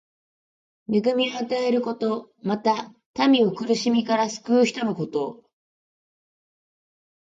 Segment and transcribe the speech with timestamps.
[0.91, 2.31] 恵みを与えること。
[2.41, 2.91] また、
[3.29, 5.43] 民を苦しみから救う人のこと。